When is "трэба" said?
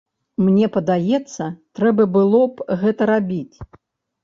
1.81-2.07